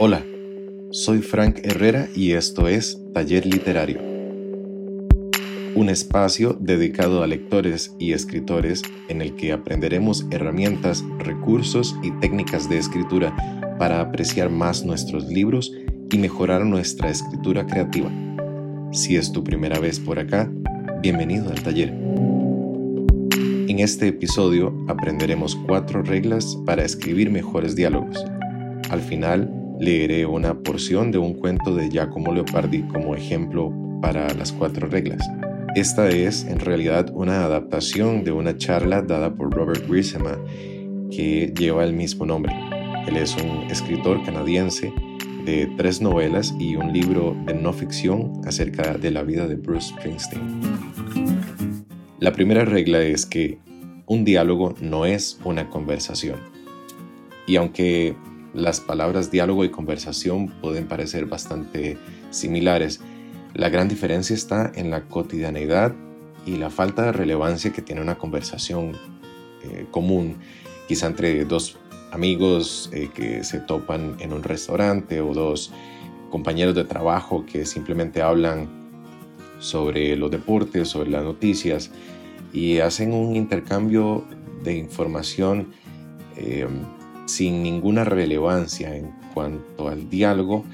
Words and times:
Hola, 0.00 0.24
soy 0.92 1.22
Frank 1.22 1.58
Herrera 1.64 2.08
y 2.14 2.30
esto 2.30 2.68
es 2.68 3.02
Taller 3.12 3.44
Literario, 3.44 3.98
un 5.74 5.88
espacio 5.88 6.56
dedicado 6.60 7.24
a 7.24 7.26
lectores 7.26 7.92
y 7.98 8.12
escritores 8.12 8.84
en 9.08 9.22
el 9.22 9.34
que 9.34 9.50
aprenderemos 9.50 10.24
herramientas, 10.30 11.04
recursos 11.18 11.96
y 12.04 12.12
técnicas 12.20 12.68
de 12.68 12.78
escritura 12.78 13.34
para 13.76 14.00
apreciar 14.00 14.50
más 14.50 14.84
nuestros 14.84 15.26
libros 15.26 15.72
y 16.12 16.18
mejorar 16.18 16.64
nuestra 16.64 17.10
escritura 17.10 17.66
creativa. 17.66 18.12
Si 18.92 19.16
es 19.16 19.32
tu 19.32 19.42
primera 19.42 19.80
vez 19.80 19.98
por 19.98 20.20
acá, 20.20 20.48
bienvenido 21.02 21.50
al 21.50 21.60
taller. 21.60 21.88
En 23.66 23.80
este 23.80 24.06
episodio 24.06 24.72
aprenderemos 24.86 25.56
cuatro 25.66 26.04
reglas 26.04 26.56
para 26.64 26.84
escribir 26.84 27.32
mejores 27.32 27.74
diálogos. 27.74 28.24
Al 28.90 29.00
final, 29.00 29.57
leeré 29.80 30.26
una 30.26 30.58
porción 30.58 31.10
de 31.12 31.18
un 31.18 31.34
cuento 31.34 31.74
de 31.74 31.88
Giacomo 31.88 32.32
Leopardi 32.32 32.82
como 32.88 33.14
ejemplo 33.14 33.72
para 34.02 34.32
las 34.34 34.52
cuatro 34.52 34.88
reglas. 34.88 35.20
Esta 35.74 36.08
es 36.08 36.44
en 36.44 36.58
realidad 36.58 37.10
una 37.14 37.44
adaptación 37.44 38.24
de 38.24 38.32
una 38.32 38.56
charla 38.56 39.02
dada 39.02 39.34
por 39.34 39.52
Robert 39.52 39.88
Grisema 39.88 40.38
que 41.10 41.52
lleva 41.56 41.84
el 41.84 41.92
mismo 41.92 42.26
nombre. 42.26 42.52
Él 43.06 43.16
es 43.16 43.36
un 43.36 43.70
escritor 43.70 44.22
canadiense 44.24 44.92
de 45.44 45.66
tres 45.76 46.00
novelas 46.00 46.54
y 46.58 46.76
un 46.76 46.92
libro 46.92 47.36
de 47.46 47.54
no 47.54 47.72
ficción 47.72 48.40
acerca 48.44 48.98
de 48.98 49.10
la 49.10 49.22
vida 49.22 49.46
de 49.46 49.54
Bruce 49.54 49.94
Springsteen. 49.94 50.60
La 52.18 52.32
primera 52.32 52.64
regla 52.64 53.00
es 53.00 53.24
que 53.24 53.58
un 54.06 54.24
diálogo 54.24 54.74
no 54.80 55.06
es 55.06 55.38
una 55.44 55.70
conversación. 55.70 56.36
Y 57.46 57.56
aunque 57.56 58.16
las 58.54 58.80
palabras 58.80 59.30
diálogo 59.30 59.64
y 59.64 59.70
conversación 59.70 60.48
pueden 60.60 60.86
parecer 60.86 61.26
bastante 61.26 61.98
similares, 62.30 63.00
la 63.54 63.68
gran 63.68 63.88
diferencia 63.88 64.34
está 64.34 64.72
en 64.74 64.90
la 64.90 65.04
cotidianidad 65.04 65.94
y 66.46 66.56
la 66.56 66.70
falta 66.70 67.02
de 67.02 67.12
relevancia 67.12 67.72
que 67.72 67.82
tiene 67.82 68.00
una 68.00 68.16
conversación 68.16 68.92
eh, 69.62 69.86
común, 69.90 70.36
quizá 70.86 71.06
entre 71.06 71.44
dos 71.44 71.76
amigos 72.12 72.90
eh, 72.92 73.10
que 73.14 73.44
se 73.44 73.60
topan 73.60 74.16
en 74.20 74.32
un 74.32 74.42
restaurante 74.42 75.20
o 75.20 75.34
dos 75.34 75.72
compañeros 76.30 76.74
de 76.74 76.84
trabajo 76.84 77.44
que 77.46 77.66
simplemente 77.66 78.22
hablan 78.22 78.68
sobre 79.58 80.16
los 80.16 80.30
deportes, 80.30 80.88
sobre 80.88 81.10
las 81.10 81.24
noticias 81.24 81.90
y 82.52 82.78
hacen 82.78 83.12
un 83.12 83.36
intercambio 83.36 84.24
de 84.62 84.76
información 84.76 85.72
eh, 86.36 86.66
sin 87.28 87.62
ninguna 87.62 88.04
relevancia 88.04 88.96
en 88.96 89.12
cuanto 89.34 89.88
al 89.88 90.08
diálogo. 90.08 90.64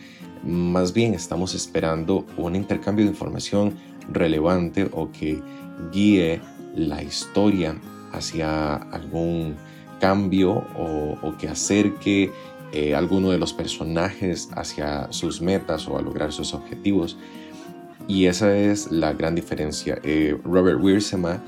Más 0.44 0.92
bien 0.92 1.14
estamos 1.14 1.55
esperando 1.55 2.24
un 2.36 2.55
intercambio 2.55 3.05
de 3.05 3.10
información 3.10 3.74
relevante 4.12 4.88
o 4.92 5.10
que 5.10 5.42
guíe 5.92 6.41
la 6.77 7.02
historia 7.02 7.77
hacia 8.12 8.77
algún 8.77 9.56
cambio 10.00 10.64
o, 10.77 11.34
que 11.38 11.48
acerque 11.48 12.30
eh, 12.72 12.94
alguno 12.94 13.30
de 13.30 13.38
los 13.38 13.52
personajes 13.52 14.48
hacia 14.55 15.10
sus 15.12 15.41
metas 15.41 15.88
o 15.88 15.98
a 15.98 16.02
lograr 16.02 16.32
sus 16.32 16.55
objetivos. 16.55 17.16
Y 18.06 18.27
esa 18.27 18.56
es 18.56 18.92
la 18.92 19.12
gran 19.12 19.34
diferencia. 19.34 19.98
Eh, 20.05 20.36
Robert 20.44 20.78
Wiersema 20.80 21.42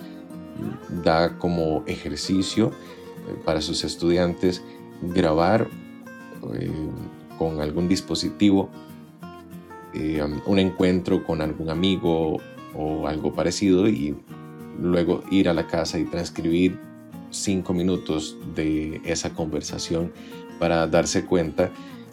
da 1.04 1.36
como 1.38 1.84
ejercicio 1.86 2.72
eh, 3.28 3.34
para 3.44 3.60
sus 3.60 3.84
estudiantes 3.84 4.62
grabar 5.02 5.68
con 7.38 7.60
algún 7.60 7.88
dispositivo 7.88 8.70
un 10.46 10.58
encuentro 10.58 11.24
con 11.24 11.40
algún 11.40 11.70
amigo 11.70 12.38
o 12.74 13.06
algo 13.06 13.32
parecido 13.32 13.88
y 13.88 14.14
luego 14.80 15.22
ir 15.30 15.48
a 15.48 15.54
la 15.54 15.66
casa 15.66 15.98
y 15.98 16.04
transcribir 16.04 16.78
cinco 17.30 17.72
minutos 17.72 18.36
de 18.54 19.00
esa 19.04 19.32
conversación 19.34 20.12
para 20.58 20.86
darse 20.86 21.24
cuenta 21.24 21.70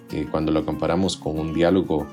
que 0.09 0.25
cuando 0.25 0.51
lo 0.51 0.65
comparamos 0.65 1.17
con 1.17 1.39
un 1.39 1.53
diálogo 1.53 2.07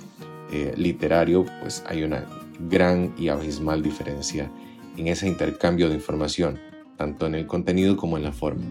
eh, 0.52 0.74
literario, 0.76 1.44
pues 1.60 1.84
hay 1.86 2.02
una 2.02 2.24
gran 2.68 3.14
y 3.16 3.28
abismal 3.28 3.82
diferencia 3.82 4.50
en 4.96 5.06
ese 5.06 5.28
intercambio 5.28 5.88
de 5.88 5.94
información, 5.94 6.58
tanto 6.96 7.26
en 7.26 7.34
el 7.34 7.46
contenido 7.46 7.96
como 7.96 8.16
en 8.16 8.24
la 8.24 8.32
forma. 8.32 8.64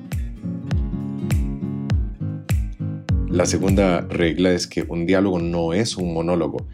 La 3.29 3.45
segunda 3.45 4.01
regla 4.01 4.51
es 4.51 4.65
que 4.65 4.81
un 4.81 5.05
diálogo 5.05 5.39
no 5.39 5.73
es 5.73 5.97
un 5.97 6.13
monólogo, 6.13 6.65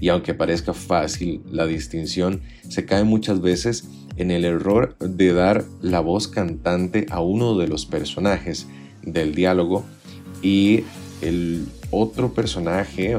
y 0.00 0.08
aunque 0.10 0.34
parezca 0.34 0.72
fácil 0.72 1.42
la 1.50 1.66
distinción, 1.66 2.42
se 2.68 2.84
cae 2.84 3.02
muchas 3.02 3.40
veces 3.40 3.88
en 4.16 4.30
el 4.30 4.44
error 4.44 4.96
de 5.00 5.32
dar 5.32 5.64
la 5.82 5.98
voz 5.98 6.28
cantante 6.28 7.06
a 7.10 7.20
uno 7.20 7.58
de 7.58 7.66
los 7.66 7.86
personajes 7.86 8.68
del 9.02 9.34
diálogo 9.34 9.84
y 10.42 10.84
el 11.22 11.66
otro 11.90 12.32
personaje 12.32 13.18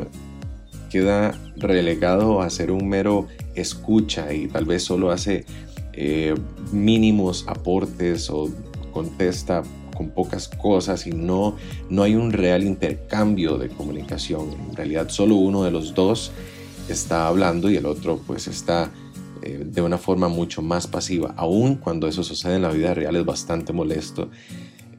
queda 0.89 1.37
relegado 1.57 2.41
a 2.41 2.49
ser 2.49 2.71
un 2.71 2.87
mero 2.87 3.27
escucha 3.55 4.33
y 4.33 4.47
tal 4.47 4.63
vez 4.63 4.83
solo 4.83 5.11
hace 5.11 5.45
eh, 5.93 6.35
mínimos 6.71 7.45
aportes 7.47 8.29
o 8.29 8.49
contesta 8.93 9.63
con 9.97 10.11
pocas 10.11 10.47
cosas 10.47 11.07
y 11.07 11.11
no, 11.11 11.55
no 11.89 12.03
hay 12.03 12.15
un 12.15 12.31
real 12.31 12.63
intercambio 12.63 13.57
de 13.57 13.69
comunicación. 13.69 14.51
En 14.69 14.75
realidad 14.75 15.09
solo 15.09 15.35
uno 15.35 15.63
de 15.63 15.71
los 15.71 15.95
dos 15.95 16.31
está 16.87 17.27
hablando 17.27 17.69
y 17.69 17.77
el 17.77 17.85
otro 17.85 18.21
pues 18.25 18.47
está 18.47 18.91
eh, 19.41 19.63
de 19.65 19.81
una 19.81 19.97
forma 19.97 20.27
mucho 20.27 20.61
más 20.61 20.85
pasiva. 20.85 21.33
Aún 21.35 21.75
cuando 21.75 22.07
eso 22.07 22.23
sucede 22.23 22.55
en 22.55 22.61
la 22.61 22.69
vida 22.69 22.93
real 22.93 23.15
es 23.15 23.25
bastante 23.25 23.73
molesto, 23.73 24.29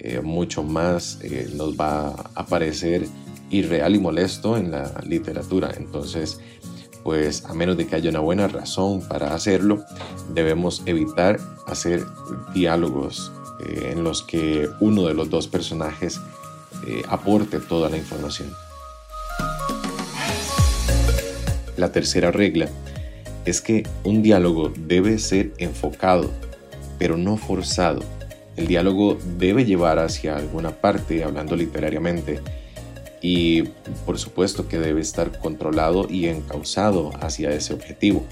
eh, 0.00 0.20
mucho 0.20 0.62
más 0.62 1.20
eh, 1.22 1.48
nos 1.54 1.76
va 1.76 2.08
a 2.34 2.46
parecer 2.46 3.06
irreal 3.50 3.94
y 3.94 3.98
molesto 4.00 4.56
en 4.56 4.72
la 4.72 4.92
literatura. 5.06 5.72
Entonces, 5.76 6.40
pues 7.04 7.44
a 7.44 7.54
menos 7.54 7.76
de 7.76 7.86
que 7.86 7.96
haya 7.96 8.10
una 8.10 8.20
buena 8.20 8.48
razón 8.48 9.00
para 9.08 9.34
hacerlo, 9.34 9.84
debemos 10.34 10.82
evitar 10.86 11.38
hacer 11.66 12.04
diálogos 12.52 13.32
en 13.66 14.04
los 14.04 14.22
que 14.22 14.68
uno 14.80 15.04
de 15.04 15.14
los 15.14 15.30
dos 15.30 15.48
personajes 15.48 16.20
aporte 17.08 17.58
toda 17.58 17.90
la 17.90 17.96
información. 17.96 18.48
La 21.76 21.92
tercera 21.92 22.30
regla 22.30 22.68
es 23.44 23.60
que 23.60 23.86
un 24.04 24.22
diálogo 24.22 24.72
debe 24.76 25.18
ser 25.18 25.52
enfocado, 25.58 26.30
pero 26.98 27.16
no 27.16 27.36
forzado. 27.36 28.02
El 28.56 28.66
diálogo 28.66 29.16
debe 29.38 29.64
llevar 29.64 30.00
hacia 30.00 30.36
alguna 30.36 30.72
parte, 30.72 31.22
hablando 31.22 31.54
literariamente, 31.54 32.40
y 33.20 33.62
por 34.06 34.18
supuesto 34.18 34.68
que 34.68 34.78
debe 34.78 35.00
estar 35.00 35.38
controlado 35.38 36.06
y 36.08 36.26
encauzado 36.26 37.10
hacia 37.20 37.50
ese 37.50 37.74
objetivo. 37.74 38.24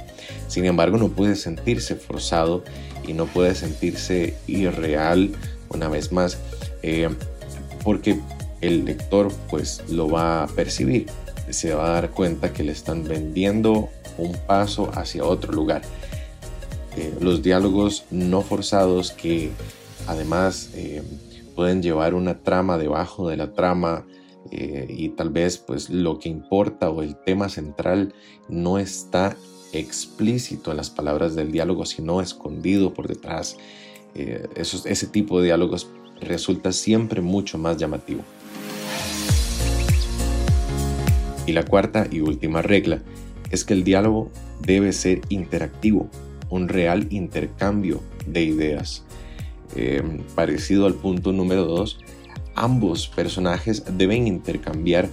Sin 0.48 0.64
embargo, 0.64 0.98
no 0.98 1.08
puede 1.08 1.36
sentirse 1.36 1.96
forzado 1.96 2.62
y 3.06 3.12
no 3.12 3.26
puede 3.26 3.54
sentirse 3.54 4.36
irreal 4.46 5.32
una 5.68 5.88
vez 5.88 6.12
más, 6.12 6.38
eh, 6.82 7.08
porque 7.84 8.20
el 8.60 8.84
lector 8.84 9.32
pues 9.48 9.82
lo 9.88 10.08
va 10.08 10.44
a 10.44 10.46
percibir 10.46 11.06
se 11.50 11.74
va 11.74 11.86
a 11.86 11.90
dar 12.00 12.10
cuenta 12.10 12.52
que 12.52 12.62
le 12.62 12.72
están 12.72 13.04
vendiendo 13.04 13.88
un 14.18 14.36
paso 14.46 14.90
hacia 14.94 15.24
otro 15.24 15.52
lugar. 15.52 15.82
Eh, 16.96 17.14
los 17.20 17.42
diálogos 17.42 18.04
no 18.10 18.42
forzados 18.42 19.12
que 19.12 19.50
además 20.06 20.70
eh, 20.74 21.02
pueden 21.54 21.82
llevar 21.82 22.14
una 22.14 22.38
trama 22.38 22.78
debajo 22.78 23.28
de 23.28 23.36
la 23.36 23.52
trama 23.52 24.06
eh, 24.50 24.86
y 24.88 25.10
tal 25.10 25.30
vez 25.30 25.58
pues 25.58 25.90
lo 25.90 26.18
que 26.18 26.28
importa 26.28 26.90
o 26.90 27.02
el 27.02 27.16
tema 27.16 27.48
central 27.48 28.14
no 28.48 28.78
está 28.78 29.36
explícito 29.72 30.70
en 30.70 30.76
las 30.76 30.90
palabras 30.90 31.34
del 31.34 31.52
diálogo 31.52 31.84
sino 31.86 32.20
escondido 32.20 32.94
por 32.94 33.08
detrás. 33.08 33.56
ese 34.14 35.06
tipo 35.08 35.38
de 35.40 35.46
diálogos 35.46 35.88
resulta 36.20 36.72
siempre 36.72 37.20
mucho 37.20 37.58
más 37.58 37.76
llamativo. 37.76 38.22
Y 41.46 41.52
la 41.52 41.64
cuarta 41.64 42.08
y 42.10 42.20
última 42.20 42.62
regla 42.62 43.02
es 43.50 43.64
que 43.64 43.74
el 43.74 43.84
diálogo 43.84 44.30
debe 44.60 44.92
ser 44.92 45.20
interactivo, 45.28 46.08
un 46.50 46.68
real 46.68 47.06
intercambio 47.10 48.00
de 48.26 48.42
ideas. 48.42 49.04
Eh, 49.76 50.02
parecido 50.34 50.86
al 50.86 50.94
punto 50.94 51.32
número 51.32 51.64
dos, 51.64 51.98
ambos 52.56 53.08
personajes 53.08 53.84
deben 53.96 54.26
intercambiar 54.26 55.08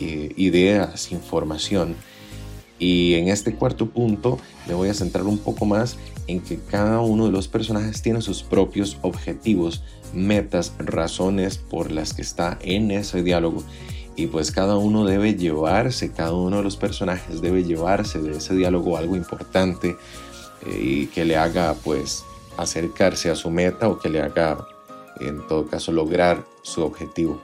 eh, 0.00 0.32
ideas, 0.36 1.12
información. 1.12 1.94
Y 2.78 3.14
en 3.14 3.28
este 3.28 3.54
cuarto 3.54 3.86
punto 3.86 4.38
me 4.66 4.74
voy 4.74 4.88
a 4.88 4.94
centrar 4.94 5.24
un 5.24 5.38
poco 5.38 5.64
más 5.66 5.96
en 6.26 6.40
que 6.40 6.58
cada 6.58 7.00
uno 7.00 7.26
de 7.26 7.32
los 7.32 7.48
personajes 7.48 8.02
tiene 8.02 8.20
sus 8.20 8.42
propios 8.42 8.98
objetivos, 9.02 9.82
metas, 10.12 10.72
razones 10.78 11.58
por 11.58 11.90
las 11.90 12.14
que 12.14 12.22
está 12.22 12.58
en 12.62 12.90
ese 12.90 13.22
diálogo 13.22 13.62
y 14.16 14.26
pues 14.26 14.50
cada 14.50 14.76
uno 14.76 15.04
debe 15.04 15.34
llevarse, 15.34 16.10
cada 16.10 16.32
uno 16.32 16.58
de 16.58 16.62
los 16.62 16.76
personajes 16.76 17.42
debe 17.42 17.64
llevarse 17.64 18.20
de 18.20 18.38
ese 18.38 18.54
diálogo 18.54 18.96
algo 18.96 19.14
importante 19.14 19.96
eh, 20.66 20.80
y 20.80 21.06
que 21.06 21.24
le 21.24 21.36
haga 21.36 21.74
pues 21.84 22.24
acercarse 22.56 23.30
a 23.30 23.36
su 23.36 23.50
meta 23.50 23.88
o 23.88 23.98
que 23.98 24.08
le 24.08 24.22
haga 24.22 24.66
en 25.20 25.46
todo 25.46 25.66
caso 25.66 25.92
lograr 25.92 26.44
su 26.66 26.82
objetivo. 26.82 27.40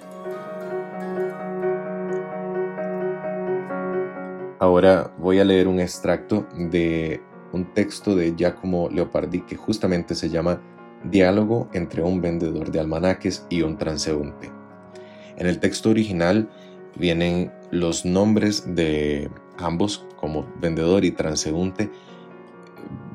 Ahora 4.59 5.15
voy 5.19 5.39
a 5.39 5.45
leer 5.45 5.69
un 5.69 5.79
extracto 5.79 6.47
de 6.57 7.21
un 7.53 7.73
texto 7.73 8.17
de 8.17 8.35
Giacomo 8.37 8.89
Leopardi 8.91 9.43
que 9.43 9.57
justamente 9.57 10.15
se 10.15 10.29
llama 10.29 10.61
Diálogo 11.05 11.69
entre 11.73 12.03
un 12.03 12.21
vendedor 12.21 12.73
de 12.73 12.81
almanaques 12.81 13.47
y 13.49 13.63
un 13.63 13.79
transeúnte. 13.79 14.51
En 15.37 15.47
el 15.47 15.61
texto 15.61 15.91
original 15.91 16.51
vienen 16.97 17.53
los 17.71 18.05
nombres 18.05 18.75
de 18.75 19.31
ambos 19.59 20.05
como 20.17 20.47
vendedor 20.61 21.05
y 21.05 21.13
transeúnte 21.13 21.91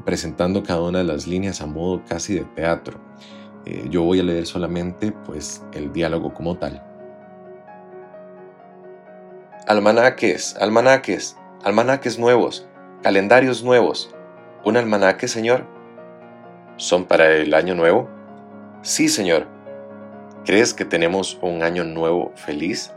presentando 0.05 0.63
cada 0.63 0.81
una 0.83 0.99
de 0.99 1.03
las 1.03 1.27
líneas 1.27 1.61
a 1.61 1.65
modo 1.65 2.01
casi 2.07 2.35
de 2.35 2.45
teatro. 2.45 3.06
Eh, 3.67 3.85
yo 3.89 4.03
voy 4.03 4.21
a 4.21 4.23
leer 4.23 4.45
solamente 4.45 5.11
pues 5.11 5.61
el 5.73 5.91
diálogo 5.91 6.33
como 6.33 6.57
tal. 6.57 6.81
Almanaques, 9.67 10.55
almanaques, 10.55 11.35
almanaques 11.65 12.17
nuevos, 12.17 12.65
calendarios 13.03 13.63
nuevos. 13.63 14.15
¿Un 14.63 14.77
almanaque, 14.77 15.27
señor? 15.27 15.65
¿Son 16.77 17.03
para 17.03 17.29
el 17.31 17.53
año 17.53 17.75
nuevo? 17.75 18.09
Sí, 18.83 19.09
señor. 19.09 19.47
¿Crees 20.45 20.73
que 20.73 20.85
tenemos 20.85 21.37
un 21.41 21.61
año 21.61 21.83
nuevo 21.83 22.31
feliz? 22.35 22.93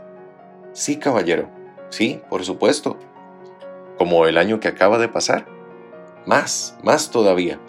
Sí, 0.71 0.95
caballero. 0.95 1.49
Sí, 1.89 2.21
por 2.29 2.45
supuesto. 2.45 2.97
¿Como 3.97 4.25
el 4.25 4.37
año 4.37 4.61
que 4.61 4.69
acaba 4.69 4.97
de 4.99 5.09
pasar? 5.09 5.45
Más, 6.25 6.77
más 6.81 7.11
todavía. 7.11 7.59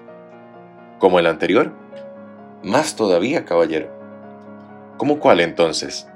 ¿Como 1.01 1.19
el 1.19 1.27
anterior? 1.27 1.81
Más 2.62 2.94
todavía, 2.94 3.44
caballero. 3.44 3.91
¿Cómo 4.97 5.19
cuál 5.19 5.41
entonces? 5.41 6.06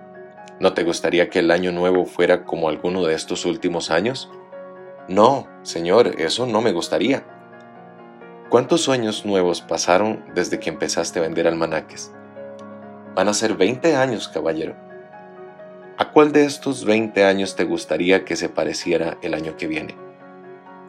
¿No 0.60 0.74
te 0.74 0.84
gustaría 0.84 1.28
que 1.28 1.40
el 1.40 1.50
año 1.50 1.72
nuevo 1.72 2.06
fuera 2.06 2.44
como 2.44 2.68
alguno 2.68 3.04
de 3.04 3.14
estos 3.14 3.44
últimos 3.44 3.90
años? 3.90 4.30
No, 5.08 5.48
señor, 5.62 6.14
eso 6.18 6.46
no 6.46 6.60
me 6.60 6.70
gustaría. 6.70 7.24
¿Cuántos 8.48 8.82
sueños 8.82 9.26
nuevos 9.26 9.60
pasaron 9.60 10.24
desde 10.34 10.60
que 10.60 10.70
empezaste 10.70 11.18
a 11.18 11.22
vender 11.22 11.48
almanaques? 11.48 12.12
Van 13.16 13.28
a 13.28 13.34
ser 13.34 13.54
20 13.54 13.96
años, 13.96 14.28
caballero. 14.28 14.76
¿A 15.98 16.12
cuál 16.12 16.30
de 16.30 16.44
estos 16.44 16.84
20 16.84 17.24
años 17.24 17.56
te 17.56 17.64
gustaría 17.64 18.24
que 18.24 18.36
se 18.36 18.48
pareciera 18.48 19.18
el 19.20 19.34
año 19.34 19.56
que 19.56 19.66
viene? 19.66 19.96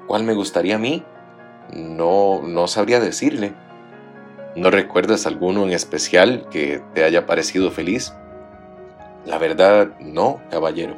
¿Cuál 0.06 0.24
me 0.24 0.33
gustaría 0.33 0.75
a 0.75 0.80
mí? 0.80 1.03
No, 1.74 2.42
no 2.44 2.68
sabría 2.68 3.00
decirle. 3.00 3.53
¿No 4.57 4.71
recuerdas 4.71 5.27
alguno 5.27 5.65
en 5.65 5.71
especial 5.71 6.48
que 6.50 6.81
te 6.95 7.04
haya 7.04 7.27
parecido 7.27 7.69
feliz? 7.69 8.12
La 9.24 9.38
verdad, 9.38 9.95
no, 10.00 10.42
caballero. 10.50 10.95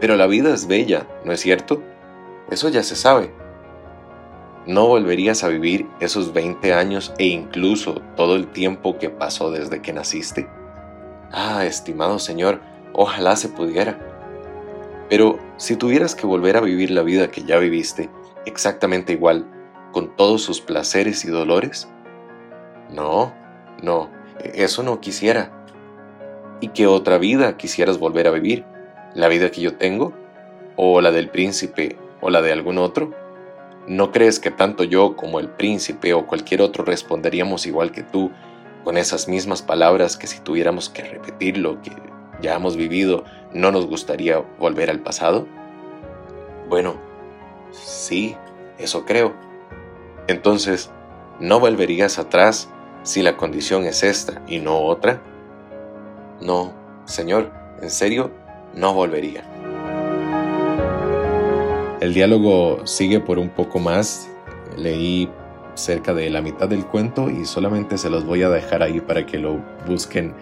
Pero 0.00 0.16
la 0.16 0.26
vida 0.26 0.52
es 0.52 0.66
bella, 0.66 1.06
¿no 1.24 1.32
es 1.32 1.40
cierto? 1.40 1.82
Eso 2.50 2.68
ya 2.68 2.82
se 2.82 2.94
sabe. 2.94 3.32
¿No 4.66 4.86
volverías 4.86 5.44
a 5.44 5.48
vivir 5.48 5.86
esos 5.98 6.34
20 6.34 6.74
años 6.74 7.14
e 7.16 7.24
incluso 7.24 8.02
todo 8.16 8.36
el 8.36 8.46
tiempo 8.48 8.98
que 8.98 9.08
pasó 9.08 9.50
desde 9.50 9.80
que 9.80 9.94
naciste? 9.94 10.46
Ah, 11.30 11.64
estimado 11.64 12.18
señor, 12.18 12.60
ojalá 12.92 13.34
se 13.36 13.48
pudiera. 13.48 13.98
Pero 15.08 15.38
si 15.56 15.76
tuvieras 15.76 16.14
que 16.14 16.26
volver 16.26 16.58
a 16.58 16.60
vivir 16.60 16.90
la 16.90 17.02
vida 17.02 17.30
que 17.30 17.44
ya 17.44 17.56
viviste, 17.56 18.10
exactamente 18.44 19.14
igual, 19.14 19.46
con 19.90 20.14
todos 20.16 20.42
sus 20.42 20.60
placeres 20.60 21.24
y 21.24 21.28
dolores? 21.28 21.88
No, 22.92 23.32
no, 23.82 24.10
eso 24.54 24.82
no 24.82 25.00
quisiera. 25.00 25.50
¿Y 26.60 26.68
qué 26.68 26.86
otra 26.86 27.18
vida 27.18 27.56
quisieras 27.56 27.98
volver 27.98 28.26
a 28.26 28.30
vivir? 28.30 28.64
¿La 29.14 29.28
vida 29.28 29.50
que 29.50 29.60
yo 29.60 29.76
tengo? 29.76 30.12
¿O 30.76 31.00
la 31.00 31.10
del 31.10 31.28
príncipe? 31.28 31.96
¿O 32.20 32.30
la 32.30 32.42
de 32.42 32.52
algún 32.52 32.78
otro? 32.78 33.12
¿No 33.86 34.12
crees 34.12 34.38
que 34.38 34.50
tanto 34.50 34.84
yo 34.84 35.16
como 35.16 35.40
el 35.40 35.48
príncipe 35.48 36.14
o 36.14 36.26
cualquier 36.26 36.62
otro 36.62 36.84
responderíamos 36.84 37.66
igual 37.66 37.90
que 37.90 38.04
tú, 38.04 38.30
con 38.84 38.96
esas 38.96 39.26
mismas 39.26 39.62
palabras 39.62 40.16
que 40.16 40.28
si 40.28 40.40
tuviéramos 40.40 40.88
que 40.88 41.02
repetir 41.02 41.58
lo 41.58 41.82
que 41.82 41.90
ya 42.40 42.54
hemos 42.54 42.76
vivido, 42.76 43.24
no 43.52 43.72
nos 43.72 43.86
gustaría 43.86 44.38
volver 44.58 44.88
al 44.90 45.00
pasado? 45.00 45.46
Bueno, 46.68 46.94
sí, 47.72 48.36
eso 48.78 49.04
creo. 49.04 49.34
Entonces, 50.28 50.90
¿no 51.40 51.58
volverías 51.58 52.18
atrás 52.20 52.68
si 53.02 53.22
la 53.22 53.36
condición 53.36 53.84
es 53.84 54.02
esta 54.02 54.42
y 54.46 54.58
no 54.58 54.78
otra? 54.78 55.22
No, 56.40 56.72
Señor, 57.04 57.50
en 57.80 57.90
serio, 57.90 58.30
no 58.74 58.94
volvería. 58.94 59.44
El 62.00 62.14
diálogo 62.14 62.84
sigue 62.86 63.20
por 63.20 63.38
un 63.38 63.48
poco 63.48 63.78
más. 63.78 64.28
Leí 64.76 65.30
cerca 65.74 66.12
de 66.12 66.30
la 66.30 66.42
mitad 66.42 66.68
del 66.68 66.84
cuento 66.84 67.30
y 67.30 67.44
solamente 67.44 67.96
se 67.96 68.10
los 68.10 68.24
voy 68.24 68.42
a 68.42 68.48
dejar 68.48 68.82
ahí 68.82 69.00
para 69.00 69.24
que 69.24 69.38
lo 69.38 69.58
busquen 69.86 70.34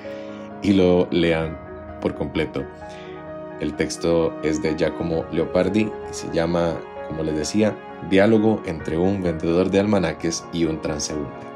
y 0.63 0.73
lo 0.73 1.07
lean 1.11 1.59
por 2.01 2.15
completo. 2.15 2.65
El 3.61 3.75
texto 3.75 4.35
es 4.43 4.63
de 4.63 4.75
Giacomo 4.75 5.25
Leopardi 5.33 5.83
y 5.83 6.15
se 6.15 6.31
llama, 6.33 6.77
como 7.09 7.23
les 7.23 7.37
decía, 7.37 7.77
Diálogo 8.09 8.63
entre 8.65 8.97
un 8.97 9.23
vendedor 9.23 9.71
de 9.71 9.81
almanaques 9.81 10.45
y 10.53 10.65
un 10.65 10.81
transeúnte. 10.81 11.50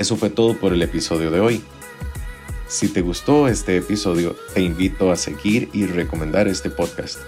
Eso 0.00 0.16
fue 0.16 0.30
todo 0.30 0.56
por 0.56 0.72
el 0.72 0.80
episodio 0.80 1.30
de 1.30 1.40
hoy. 1.40 1.62
Si 2.68 2.88
te 2.88 3.02
gustó 3.02 3.48
este 3.48 3.76
episodio, 3.76 4.34
te 4.54 4.62
invito 4.62 5.12
a 5.12 5.16
seguir 5.16 5.68
y 5.74 5.84
recomendar 5.84 6.48
este 6.48 6.70
podcast. 6.70 7.18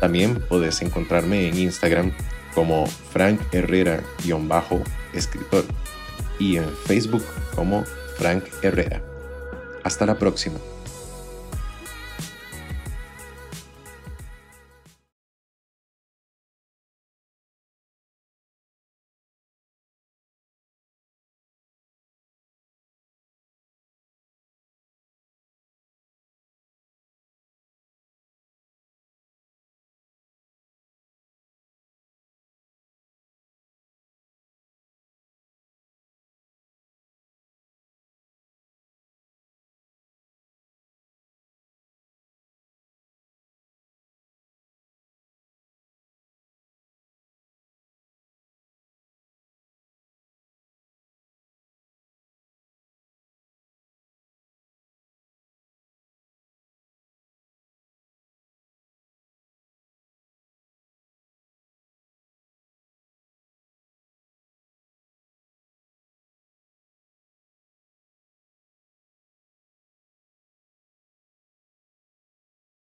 También 0.00 0.44
puedes 0.46 0.82
encontrarme 0.82 1.48
en 1.48 1.56
Instagram 1.56 2.12
como 2.54 2.86
Frank 2.86 3.40
Herrera-escritor 3.52 5.64
y 6.38 6.58
en 6.58 6.68
Facebook 6.84 7.24
como 7.54 7.86
Frank 8.18 8.44
Herrera. 8.60 9.02
Hasta 9.82 10.04
la 10.04 10.18
próxima. 10.18 10.58